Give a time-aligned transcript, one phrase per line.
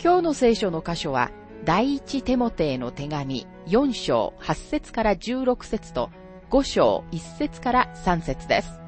[0.00, 1.32] 今日の聖書の箇所は、
[1.64, 6.10] 第一テモテへの手紙4章8節から16節と
[6.50, 8.80] 5章1節から3節です。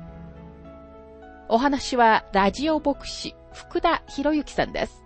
[1.48, 5.02] お話はラジオ牧師福田博之さんです。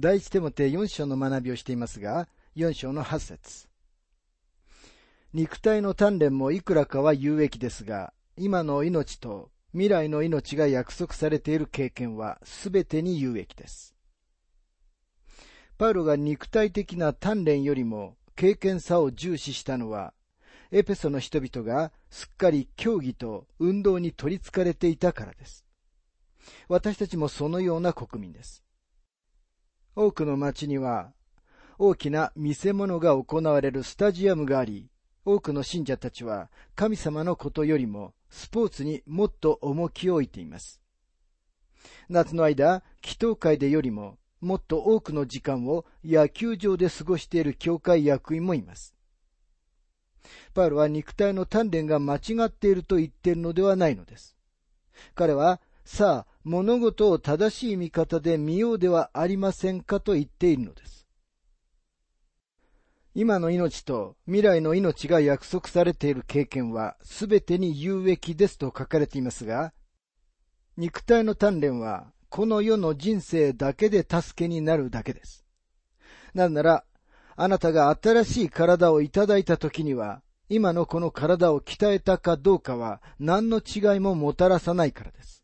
[0.00, 3.68] 第一手モて4章の学びをしていますが、4章の8節
[5.34, 13.94] 肉体の鍛錬もいくらかは有益ですが、今の命と未来の命が約束されている経験はすべてに有益です。
[15.76, 20.14] パウロが肉体的な鍛錬よりも経験さを重視したのは、
[20.70, 25.66] エペソの人々がすっかり競技と運動に取りつかれていたからです。
[26.68, 28.64] 私たちもそのような国民です。
[29.96, 31.12] 多くの町には
[31.78, 34.90] 大きな見せ物が行われるスタジアムがあり、
[35.24, 40.80] 多くの信者たちは神様のことよりもスポーツにもっと重きを置いています。
[42.08, 48.94] 夏の間、祈祷会でよりももっと多くの時間を野球場で過ごしている教会役員もいます。
[50.54, 54.36] パウロは肉体の鍛錬が間違っていると言っているのではないのです。
[55.14, 61.06] 彼はさあ、物事を正しい見方で見ようではありませんかと言っているのです。
[63.14, 69.72] 今の命と未来の命が約束されている経験はすべてに有益ですと書かれていますが、
[70.76, 75.44] 肉体の鍛錬はこの世の人生だけで助けになるだけです。
[76.32, 76.84] なぜなら、
[77.36, 85.39] あなたが新しい体をいただいた時には、今のこの体を鍛えたかどうかは何の違いももたらさないからです。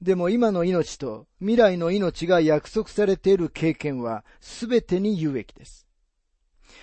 [0.00, 5.86] でも今の命と未来の命が約束されている経験は全てに有益です。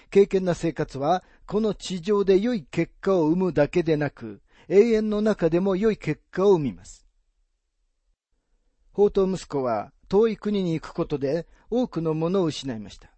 [0.10, 7.06] 経験な生活はこの地上で良い結果を生むだけでなく、永遠の中でも良い結果を生みます。
[8.92, 13.10] 宝刀息子は遠い国に行くことで多くのものを失いました。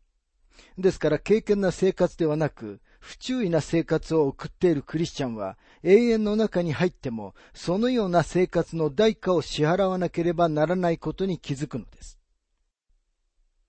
[0.78, 12.20] ですから経験な生活ではなく、不注意な生活を送っているクリスチャンは永遠の中に入ってもそのような生活の代価を支払わなければならないことに気づくのです。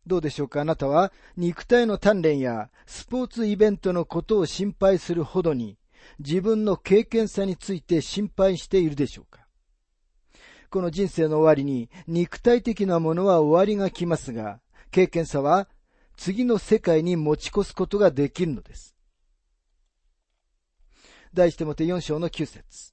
[0.06, 0.62] どうでしょうか？
[0.62, 5.76] あなたは肉体の鍛錬やスポーツイベントのことを心配するほどに
[6.18, 9.46] 自分の経験さについて心配しているでしょうか？
[10.70, 15.68] この人生の終わりに肉体的なものは終わりが来ますが、経験さは
[16.16, 18.94] 次の世界に持ち越すことができるのです。
[21.34, 22.92] 題してもて4章の9節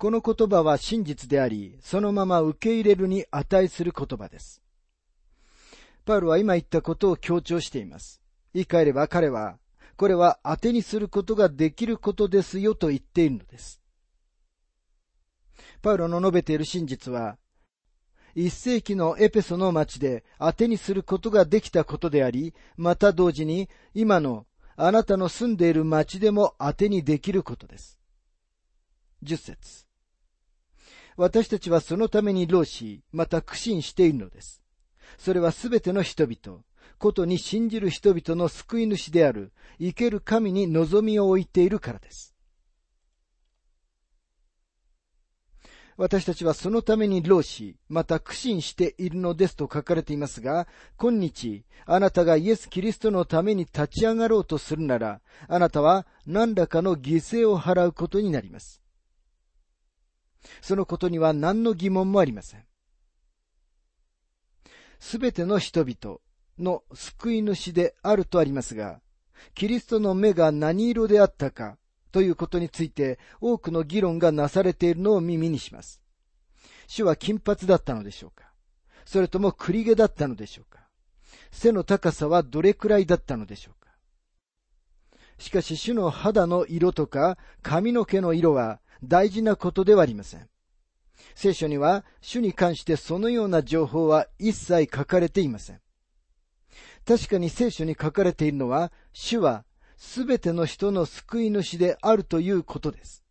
[0.00, 4.62] この言葉は真実であり、そのまま受け入れるに値する言葉です。
[6.06, 8.22] パウルは今言ったことを強調しています。
[8.54, 9.58] 言い換えれば彼は、
[9.96, 13.82] これは当てにすることができることですよと言っているのです。
[15.82, 17.36] パウロの述べている真実は、
[18.34, 24.46] 一世紀のエペソの町で当てにすることができたことであり、また同時に今の
[24.76, 27.98] あなたの住んでいる町でも当てにできることです。
[29.22, 29.86] 十節
[31.16, 34.62] 私たちはそのために老し、また苦心しているのです。
[35.18, 36.62] それはすべての人々、
[36.98, 42.29] ことに信じる人々の救い主である、生ける神に望みを置いているからです。
[46.00, 50.66] 私たちはそのために労し、また苦心しているのですと書かれていますが、
[50.96, 58.80] 今日、あなたがイエス・キリストのために立ち上がろうとするなら、あなたは何らかの犠牲を払うことになります。
[60.62, 62.64] そのことには何の疑問もありません。
[65.00, 66.16] すべての人々
[66.58, 69.02] の救い主であるとありますが、
[69.52, 71.76] キリストの目が何色であったか、
[72.12, 76.00] ということについて多くの議論がなされているのを耳にします。
[76.86, 78.50] 主は金髪だったのでしょうか？
[79.04, 80.80] それとも栗毛だったのでしょうか？
[81.52, 83.90] 背の高さはどれくらいだったのでしょうか？
[85.38, 90.48] しかし主の肌の色とか髪の毛の色は大事なことではありません。
[91.34, 95.80] 聖書には主に関してそのような情報は一切書かれていません。
[97.06, 99.64] 確かに聖書に書かれているのは、主は
[100.00, 103.22] すべての人の救い主であるということです。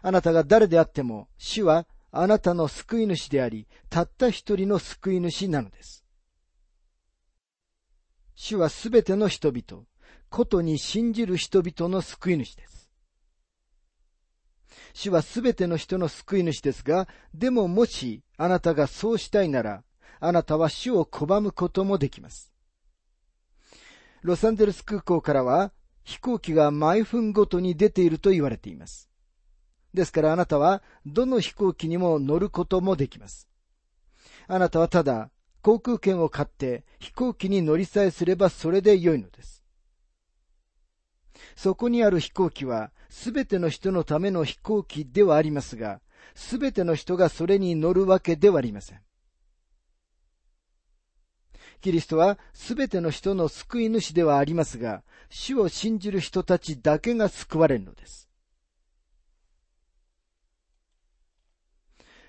[0.00, 6.06] あなたが誰であっても、主はあなたの救い主であり、たった一人の救い主なのです。
[8.34, 9.84] 主はすべての人々、
[10.30, 12.88] ことに信じる人々の救い主です。
[14.94, 19.84] 主はすべての人の救い主ですが、でももしあなたがそうしたいなら、
[20.18, 22.51] あなたは主を拒むこともできます。
[24.22, 25.72] ロサンゼルス空港からは
[26.04, 29.08] 飛行機が毎分ごとに出ていると言われています。
[29.92, 33.48] ですからあなたはどの飛行機にも乗ることもできます。
[34.46, 35.30] あなたはただ
[35.60, 39.62] 航空券を買って飛行機に乗りさえすればそれで良いのです。
[41.56, 46.00] そこにある飛行機はすべての人のための飛行機ではありますが、
[46.34, 49.00] すべての人がそれに乗るわけではありません。
[51.82, 58.28] キリストはすべての人の救い主ではありますが、主を信じる人たちだけが救われるのです。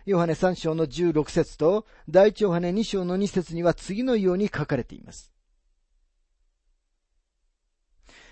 [0.06, 5.32] ヨハネ3章の16節と第一ヨハネ2章の2節には次のように書かれています。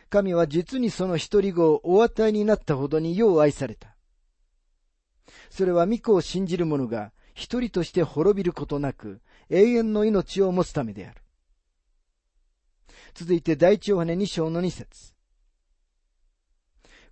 [0.10, 3.96] 神は実にその一人子をお与えになったほどによう愛された。
[5.52, 11.22] それは御子を信じる者が一人として滅びることなく、永遠の命を持つためである。
[13.14, 15.14] 続いて第一ヨハネ2章の2節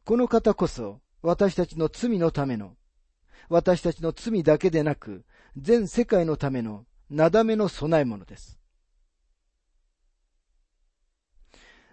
[0.05, 2.75] この方こそ私たちの罪のための、
[3.49, 5.25] 私たちの罪だけでなく、
[5.57, 8.59] 全世界のためのなだめの備え物です。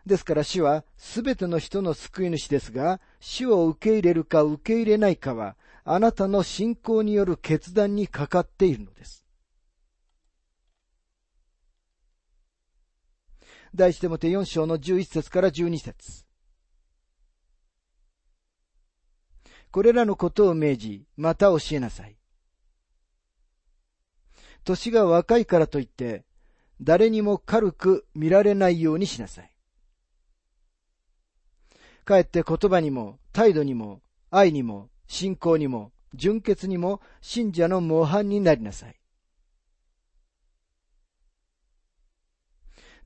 [0.07, 5.57] ですから死はすべての人の救い主ですが、死を受け入れるか受け入れないかは、
[5.89, 9.25] あなたの信仰による決断にかかっているのです。
[13.73, 16.25] 第一手もて4章の11節から12節
[19.71, 22.17] これらのことを命じ、また教えなさい。
[24.65, 26.25] 年が若いからといって、
[26.81, 29.53] 誰にも軽く見られないようにしなさい。
[32.05, 38.97] かえって言葉にも、態度にも、愛にも、信仰にも、純潔にも、信者の模範になりなさい。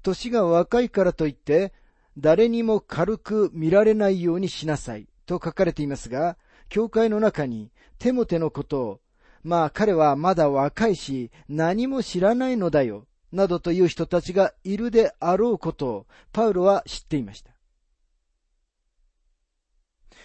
[0.03, 1.73] 年が若いからといって、
[2.19, 6.37] 誰にも軽く見られないようにしなさいと書かれていますが、
[6.69, 9.01] 教会の中にテモテのことを、
[9.43, 17.50] まあ彼はまだ若いし何も知らないのだよ、などという人たちがいるであろうことをパウロは知っていました。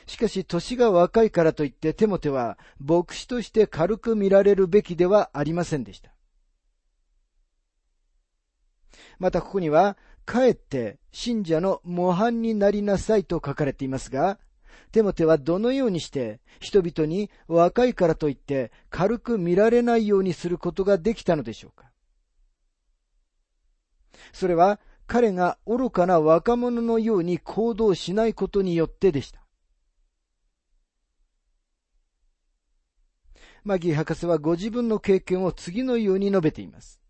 [0.07, 6.11] しかし年が若いからといってテモテは牧師として軽く見られるべきではありませんでした。
[9.19, 14.39] またここには、かえって信者の模範になりなさいと書かれていますが、
[14.91, 21.91] テモテはどのようにして人々に若いからといって軽く見られないようにすることができたのでしょうか
[24.31, 29.44] それは彼が愚かな若者のように行動しないことによってでした。
[33.65, 37.01] マギー博士はご自分の経験を次のように述べています。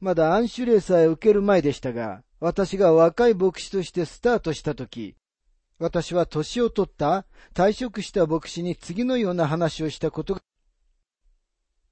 [0.00, 5.14] まだ暗種霊さえ受ける前でしたが、私が若い牧師としてスタートしたとき、
[5.78, 10.40] 私は年を取った退職した牧師に次のような話をしたことが、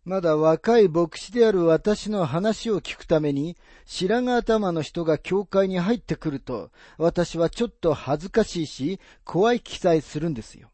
[0.05, 10.71] まだ若い牧師である私の話を聞くために白髪頭の人が教会に入ってくると、私はちょっと恥ずかしいし、怖い記載するんですよ。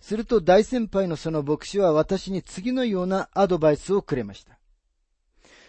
[0.00, 4.58] すると大先輩のその牧師は私に次のようなアドバイスをくれました。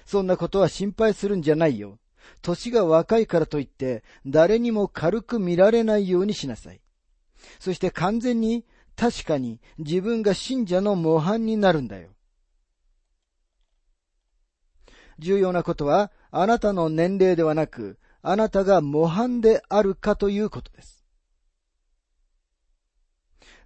[0.06, 2.00] そんなことは心配するんじゃないよ。
[2.42, 6.82] 年が若いからといって、誰にも軽く見られないようにしなさい。
[7.60, 8.66] そして完全に、
[8.96, 12.10] 確かに自分が信者の模範になるんだよ。
[15.20, 20.97] 重要なことは、あなたの年齢ではなく、あなたが模範であるかということです。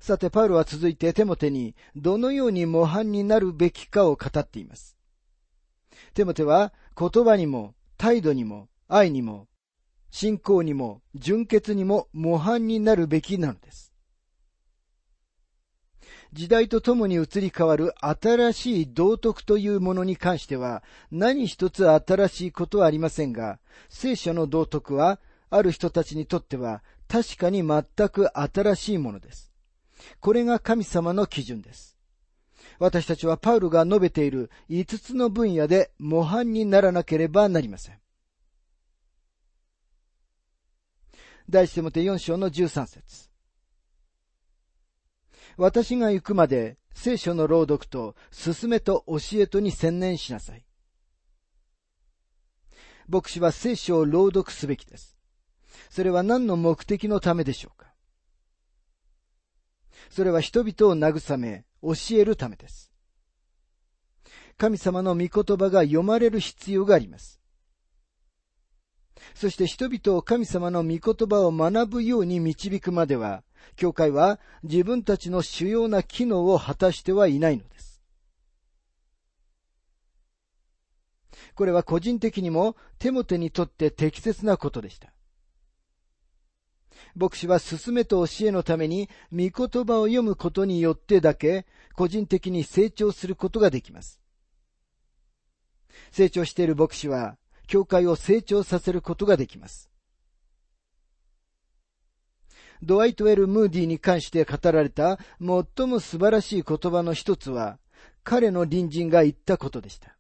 [0.02, 4.98] さて、パウロは続いてテモテにどのように模範になるべきかを語っています。
[6.16, 9.48] テモテは言葉にも態度にも愛にも
[10.10, 13.94] 信仰にも純潔にも模範になるべきなのです。
[16.34, 20.82] 時代とともに移り変わる新しい道徳というものに関しては
[21.12, 25.20] 何一つ新しいことはありませんが、聖書の道徳は
[25.52, 29.51] ある人たちにとっては確かに全く新しいものです。
[30.20, 31.98] これが神様の基準です。
[32.80, 38.00] 私たちはパウルが述べている5つの分野で模範にならなければなりません。
[41.50, 43.30] 第一手モて4章の13節
[45.58, 50.64] 私が行くまで聖書の朗読と進めと教えとに専念しなさい。
[53.08, 55.18] 牧師は聖書を朗読すべきです。
[55.90, 57.81] それは何の目的のためでしょうか？
[60.12, 62.92] それは人々を慰め、教えるためです。
[64.58, 67.40] 神様の御言葉が読まれる必要があります。
[69.34, 73.44] そして人々を神様の御言葉を学ぶように導くまでは、
[73.78, 78.04] 教会は自分たちの主要な機能を果たしてはいないのです。
[81.56, 85.14] これは個人的にもテモテにとって適切なことでした。
[87.16, 91.66] 牧師は進めと教えのために御言葉を読むことによってだけ
[91.96, 94.22] 個人的に成長することができます。
[96.12, 97.38] 成長している牧師は
[97.68, 99.92] 教会を成長させることができます。
[102.84, 107.78] ドワイト・エル・ムーディに関して語られた最も素晴らしい言葉の一つは、
[108.24, 110.18] 彼の隣人が言ったことでした。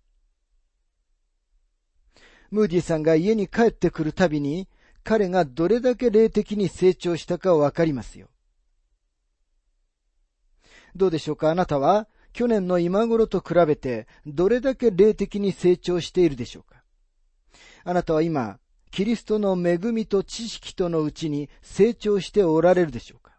[2.51, 4.67] ムーディさんが家に帰ってくるたびに、
[5.03, 8.27] 彼がどれだけ霊的に成長したかわかりますよ。
[10.95, 11.49] どうでしょうか？
[11.49, 16.83] あなたは去年の今頃と比べてどれだけ霊的に成長しているでしょうか？
[17.83, 18.59] あなたは今、
[18.91, 23.31] キリストの恵みと知識とのうちに成長しておられるでしょうか？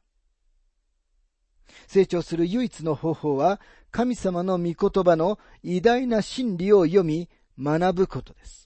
[1.87, 7.29] 成長する唯一の方法は、神様の御言葉の偉大な真理を読み、
[7.59, 8.62] 学ぶことです。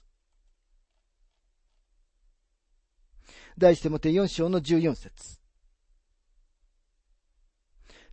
[3.57, 5.39] 題してもて4章の14節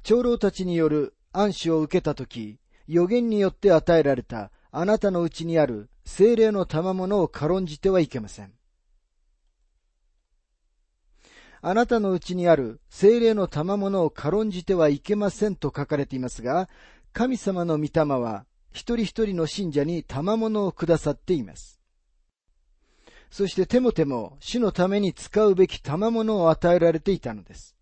[0.03, 8.53] 長老たちによる暗視を受けたとき、予言によって与えられたあなたのうちにある精霊の賜物を軽んじてはいけません。
[11.63, 16.69] あなたのうちにある精霊の賜物を軽んじてはいけませんと書かれていますが、
[17.15, 21.74] 神様の御霊は一人一人の信者に賜物をくださっています。
[23.35, 27.75] そして手も手も主のために使うべき賜物を与えられていたのです。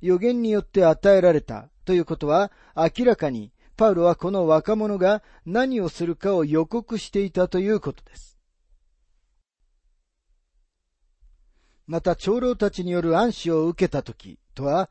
[0.00, 8.38] 予言によって与えられたということは明らかにパウロはこの若者が何をするかを予告していたということです。
[11.88, 14.88] また長老たちによる暗視を受けたときとは、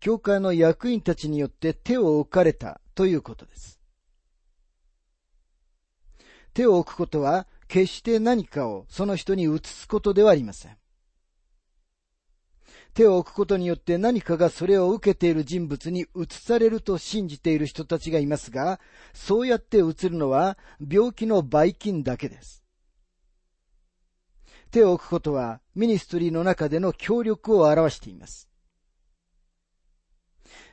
[0.00, 3.78] 教会の役員たちによって手を置かれたということです。
[6.52, 10.76] 手を置くことは、決して何かをその人に移すことではありません。
[12.94, 18.80] 手を置くことによって何かがそれを受けている人物に移されると信じている人たちがいますが、
[19.14, 20.58] そうやって移るのは
[20.90, 22.64] 病気のばい菌だけです。
[24.72, 28.49] 手を置くことはミニストリーの中での協力を表しています。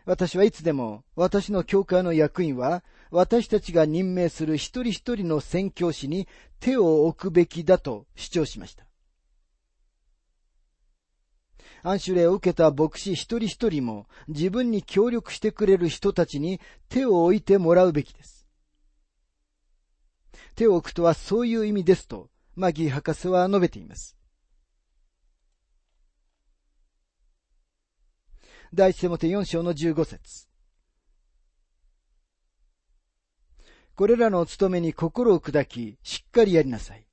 [0.07, 6.29] 私はいつでも私の教会の役員は私たちが任命する一人一人の宣教師に
[6.61, 8.85] 手を置くべきだと主張しました。
[11.83, 18.47] 暗種令を受けた牧師一人一人も自分に協力してくれる人たちに手を置いてもらうべきです。
[20.55, 24.16] 手を置くとはそういう意味ですとマギー博士は述べています。
[28.74, 30.47] 第一手モテ4章の15節
[33.95, 37.07] これらのお務めに心を砕き、しっかりやりなさい。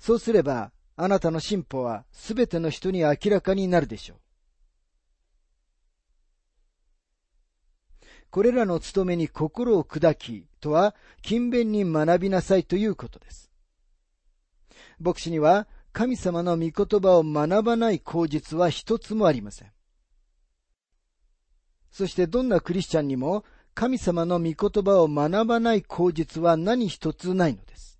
[0.00, 4.18] そうすれば、あなたの進歩はすべての人に明らかになるでしょう。
[8.30, 13.52] これらの務めに心を砕きとは、勤勉に学びなさいということです。
[14.98, 19.72] 牧師には神様の御言葉を学ばない口実は一つもありません。
[21.90, 27.98] そしてどんなクリスチャンにも神様の御言葉を学ばない口実は何一つないのです。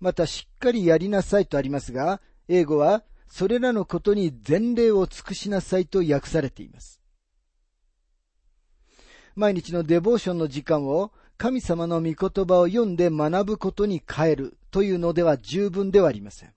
[0.00, 6.99] またしっかりやりなさいとありますが、英語はそれらのことに前例を尽くしなさいと訳されています。
[9.34, 16.52] 毎日のデボーションの時間を神様の御言葉を読んで学ぶことに変えるというのでは十分ではありません。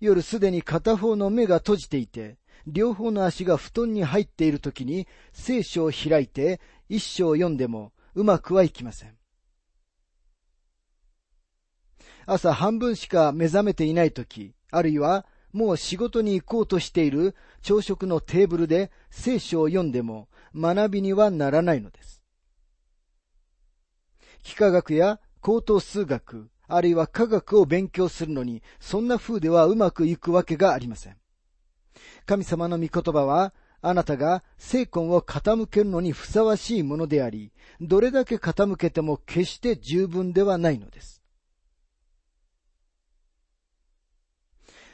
[0.00, 9.16] 夜すでに片方の目が閉じていて、両方の足が布団に入っている時に聖書を開いて一章を読んでもうまくはいきません。
[12.26, 22.22] 朝半分しか目覚めていない時、あるいはもう仕事に行こうとしている朝食のテーブルで聖書を読んでも学びにはならないのです。
[24.44, 31.16] 幾何学や高等数学、あるいは科学を勉強するのに、そんな風ではうまくいくわけがありません。
[32.26, 33.52] 神様の御言葉は、
[33.82, 41.22] あなたが聖魂を傾けるのにふさわしいものであり、どれだけ傾けても決して十分ではないのです。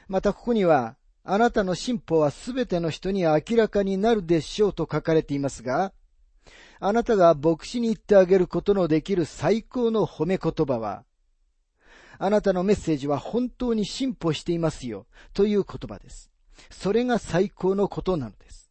[0.09, 0.97] またここには、
[1.29, 5.93] あなたの進歩はすべての人に明らかになるでしょうと書かれていますが、
[6.79, 11.05] あなたが牧師に言ってあげることのできる最高の褒め言葉は、
[12.19, 16.31] あなたのメッセージは本当に進歩していますよという言葉です。
[16.71, 18.71] それが最高のことなのです。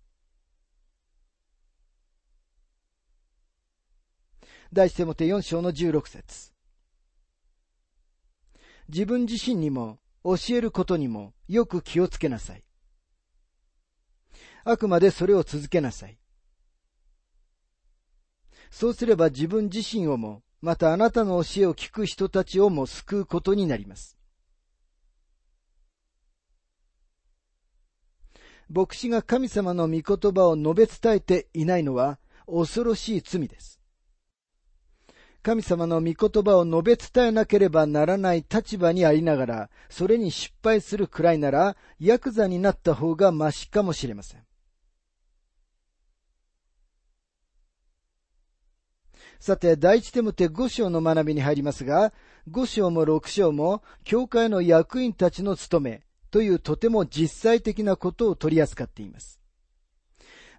[4.71, 6.53] 第一手モテ4章の16節
[8.87, 12.63] 自分自身にも教えることにもよく気をつけなさい。
[14.63, 16.17] あくまでそれを続けなさい。
[18.71, 24.17] そうすれば自分自身をも、またあなたの教えを聞く人たちをも救うことになります。
[28.67, 32.17] 牧師が神様の御言葉を述べ伝えていないのは
[32.47, 33.79] 恐ろしい罪です。
[35.45, 44.41] 神様の御言葉を述べ伝えなければならない立場にありながら、それに失敗するくらいなら、ヤクザになった方がましかもしれません。
[49.39, 52.11] さて、第一手モて五章の学びに入りますが、
[52.49, 59.39] 五章も六章も、教会の役員たちの務めというとても実際的なことを取り扱っています。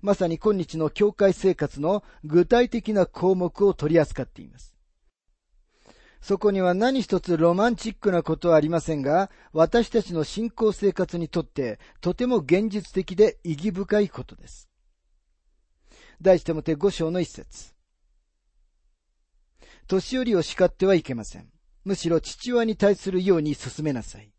[0.01, 4.76] まさに今日の教会生活の具体的な項目を取り扱っています。
[6.21, 14.69] そこには何一つロマンチックなことはありませんが、私たちの信仰生活にとってとても現実的で意義深いことです。
[16.21, 17.75] 第一手もて五章の一節。
[19.87, 21.49] 年寄りを叱ってはいけません。
[21.85, 24.33] むしろ父親に対するように進めなさい。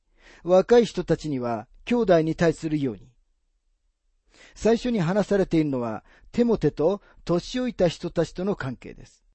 [0.43, 3.09] 若い人たちには兄弟に対するように。
[4.55, 9.26] 最初に話されているのは、テモテと年老いた人たちとの関係です。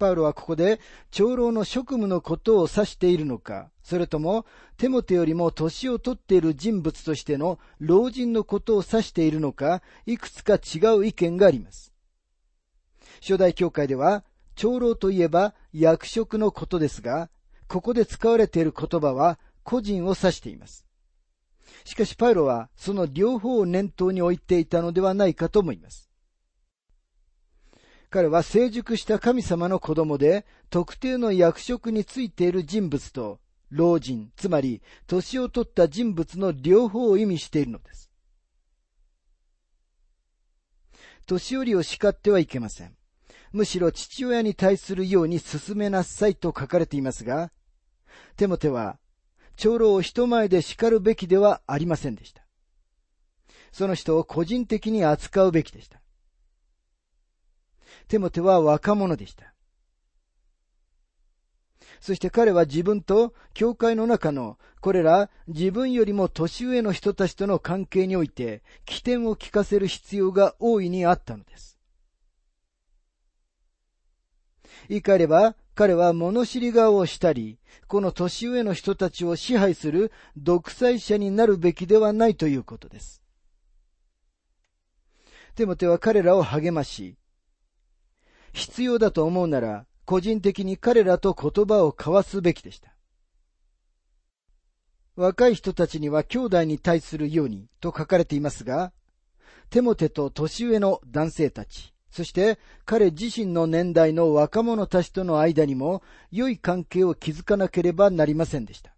[0.00, 4.46] パウロはここで長老の職務のことを指しているのか、それとも
[4.78, 11.92] テモテよりも年を取っている人物としての老人のことを指しているのか、いくつか違う意見があります。
[13.20, 14.24] 初代教会では
[14.56, 17.28] 長老といえば役職のことですが、
[17.68, 20.86] ここで使われている言葉は個人を指しています。
[21.84, 26.09] しかしパウロはその両方を念頭に置いていたのではないかと思います。
[28.10, 33.38] 彼は成熟した神様の子供で、特定の役職についている人物と、
[33.70, 38.10] 老人、つまり年を取った人物の両方を意味しているのです。
[41.24, 42.96] 年寄りを叱ってはいけません。
[43.52, 47.52] むしろ父親に対するように進めなさいと書かれていますが、
[48.36, 48.98] テモテは、
[49.54, 52.44] 長老を人前で叱るべきではありませんでした。
[53.70, 55.99] その人を個人的に扱うべきでした。
[58.10, 59.54] テモテは若者でした。
[62.00, 71.78] そして彼は自分と教会の中のこれら自分よりも年上の人たちとの関係において起点を聞かせる必要が大いにあったのです。
[74.88, 83.22] 言い換えれば、彼は物知り顔をしたり、この年上の人たちを支配する独裁者になるべきではないということです。
[85.54, 87.19] テモテは彼らを励まし、
[88.52, 92.94] 必要だと思うなら、個人的に彼らと言葉を交わすべきでした。
[95.16, 98.92] 若い人たちには兄弟に対するようにと書かれていますが、
[99.68, 108.94] テモテと年上の男性たち、そして彼自身の年代の若者たちとの間にも良い関係を築かなければなりませんでした。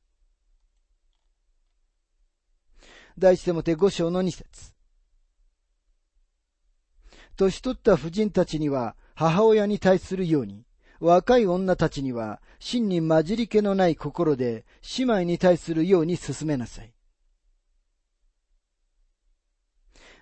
[3.19, 4.73] 第一テモテ五章の二節
[7.37, 10.65] 年取った婦人たちには母親に対するように、
[11.01, 14.65] 若い女たちには真に混じり気のない心で
[14.99, 16.93] 姉妹に対するように進めなさい。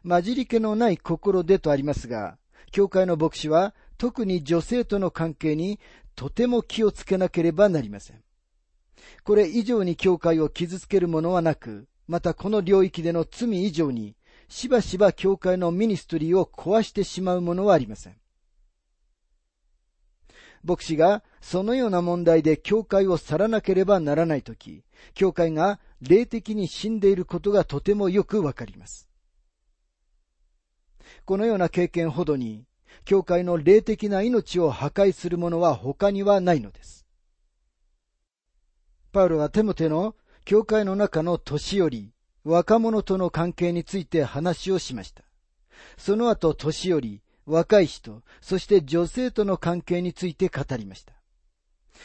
[0.02, 2.38] 混じり気のない心でとありますが、
[2.72, 5.78] 教会の牧師は特に女性との関係に
[6.14, 8.22] とても気をつけなければなりません。
[9.24, 14.16] これ以上に教会を傷つけるものはなく、またこの領域での罪以上に、
[14.48, 18.19] しばしば教会のミニストリーを壊してしまうものはありません。
[20.62, 29.08] 牧師がそのような問題で教会を去らなければならないとき、教会が霊的に死んでいることがとてもよくわかります。
[31.24, 32.66] このような経験ほどに、
[33.04, 37.06] 教会の霊的な命を破壊するものは他にはないのです。
[39.12, 42.12] パウロはテモテの教会の中の年寄り、
[42.44, 45.24] 若者との関係について話をしました。
[45.96, 51.12] その後、年寄り、若い人、そして女性との関係について語りました。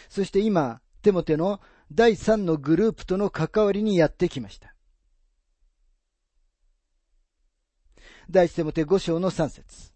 [0.09, 4.73] そして今、テモテの第三のグループとの関わりにやってきました。
[8.29, 9.93] 第一テモテ五章の三節。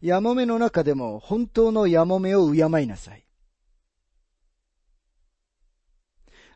[0.00, 3.24] やもめの中でも本当のやもめを敬いなさい。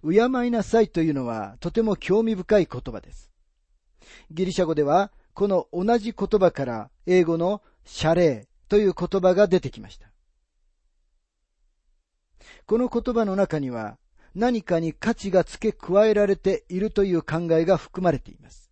[0.02, 3.35] 敬いなさいというのはとても興味深い言葉です。
[4.30, 10.10] ギリシャ語ではこの同じ言葉から英語の謝礼という言葉が出てきました。
[12.66, 13.98] この言葉の中には
[14.34, 18.70] 何かに価値が付け加えられているという考えが含まれています。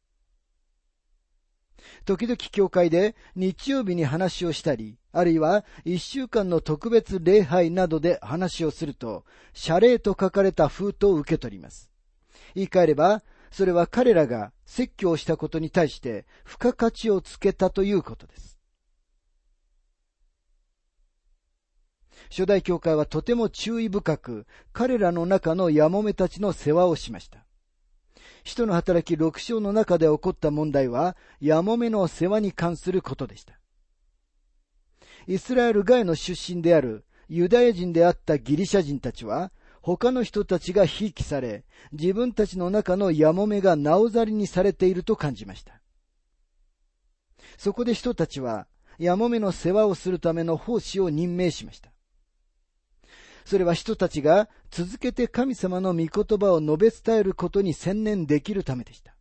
[2.05, 11.91] 時々教会で日曜日に話をしたり、あるいは一週間の特別礼拝などで話をすると、謝礼と書かれた封筒を受け取ります。
[12.55, 13.23] 言い換えれば、
[13.55, 18.59] それは彼らが説教したことに対して付加価値をつけたということです。
[22.31, 27.47] 初代教会はとても注意深く彼らの中のヤモメたちの世話をしました。
[28.43, 33.61] 使徒の働き六章の中で起こった問題は、ヤモメの世話に関することでした。
[35.29, 39.53] イスラエル外の出身であるユダヤ人であったギリシャ人たちは、
[39.85, 45.79] 他の人たちがひいきされ、自分たちの中のヤモメがなおざりにされていると感じました。
[47.59, 48.67] そこで人たちは、
[48.99, 51.93] ヤモメの世話をするための奉仕を任命しました。
[53.45, 59.15] それは人たちが続けて神様の御言葉を述べ伝えることに専念できるためでした。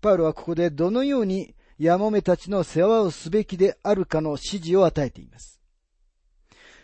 [0.00, 5.60] パウロはここでどのようにヤモメたちの世話をすべきであるかの指示を与えています。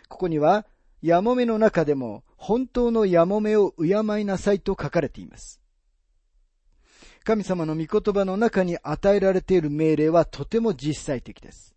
[0.09, 0.65] ここには、
[1.01, 5.59] ヤモメの中でも本当のヤモメを敬いなさいと書かれています。
[7.23, 11.75] 神様の御言葉の中に与えられている命令はとても実際的です。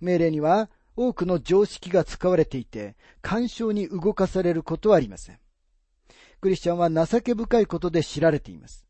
[0.00, 5.38] 命令には多くの常識が使われていて、干渉に動かされることはありません。
[6.42, 8.86] クリスチャンは情け深いことで知られています。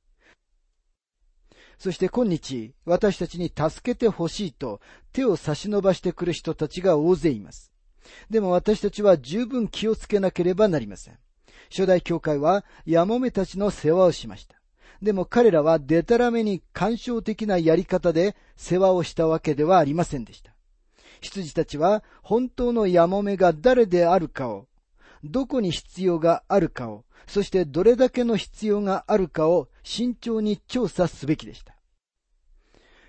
[1.78, 4.80] そして今日、私たちに助けてほしいと
[5.12, 7.75] 手を差し伸ばしてくる人たちが大勢います。
[8.30, 11.18] でも私たちは十分気をつけなければなりません。
[11.70, 14.56] 初代教会はヤモメたちの世話をしました。
[15.02, 20.52] でも彼らはデタラメに干渉的なやり方で世話をしたわけではありませんでした。
[21.20, 24.66] 羊たちは本当のヤモメが誰であるかを、
[25.24, 31.74] どこに必要があるかを、そしてどれだけの必要があるかを慎重に調査すべきでした。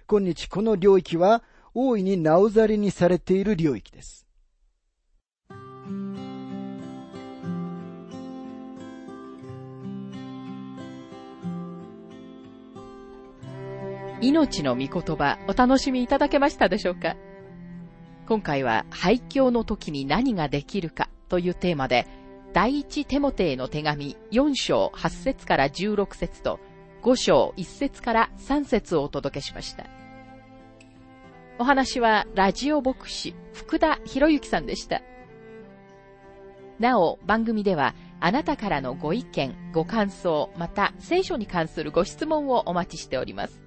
[0.08, 4.27] 今日この領域は大いになおざりにされている領域です。
[14.20, 17.16] 命の御言葉お楽しみいただけましたでしょうか？
[18.28, 22.08] 今回は廃墟の時に何ができるかというテーマで、
[22.52, 26.60] 第一テモテへの手紙4章8節から16節と
[27.04, 29.86] 5章1節から3節をお届けしました。
[31.60, 35.02] お話はラジオ牧師福田博之さんでした。
[36.80, 43.67] なお、番組ではあなたからのご意見、ご感想、また聖書に関するご質問をお待ちしております。